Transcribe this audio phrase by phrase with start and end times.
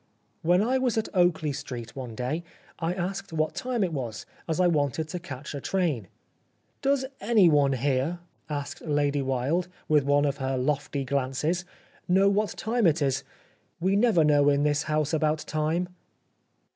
[0.41, 2.43] When I was at Oakley Street one day,
[2.79, 6.07] I asked what time it was, as I wanted to catch a train.
[6.59, 8.17] "* Does anyone here,'
[8.49, 11.65] asked Lady Wilde, with one of her lofty glances,'
[12.17, 13.23] know what time it is?
[13.79, 15.87] We never know in this house about Time.'